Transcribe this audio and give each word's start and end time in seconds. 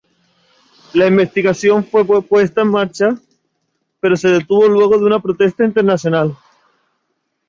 La 0.93 1.05
investigación 1.05 1.83
fue 1.85 2.03
puesta 2.23 2.61
en 2.61 2.69
marcha, 2.69 3.15
pero 3.99 4.17
se 4.17 4.29
detuvo 4.29 4.67
luego 4.67 4.97
de 4.97 5.05
una 5.05 5.19
protesta 5.19 5.63
internacional. 5.63 6.35